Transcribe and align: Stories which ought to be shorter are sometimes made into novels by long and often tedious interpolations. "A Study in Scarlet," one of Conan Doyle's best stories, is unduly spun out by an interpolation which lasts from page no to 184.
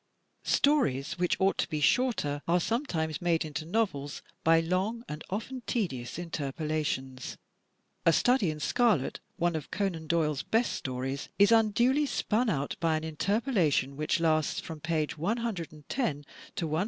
Stories 0.45 1.19
which 1.19 1.39
ought 1.39 1.59
to 1.59 1.69
be 1.69 1.79
shorter 1.79 2.41
are 2.47 2.59
sometimes 2.59 3.21
made 3.21 3.45
into 3.45 3.67
novels 3.67 4.23
by 4.43 4.59
long 4.59 5.03
and 5.07 5.23
often 5.29 5.61
tedious 5.67 6.17
interpolations. 6.17 7.37
"A 8.03 8.11
Study 8.11 8.49
in 8.49 8.59
Scarlet," 8.59 9.19
one 9.37 9.55
of 9.55 9.69
Conan 9.69 10.07
Doyle's 10.07 10.41
best 10.41 10.73
stories, 10.73 11.29
is 11.37 11.51
unduly 11.51 12.07
spun 12.07 12.49
out 12.49 12.75
by 12.79 12.97
an 12.97 13.03
interpolation 13.03 13.95
which 13.95 14.19
lasts 14.19 14.59
from 14.59 14.79
page 14.79 15.11
no 15.19 15.35
to 15.35 15.47
184. 15.51 16.79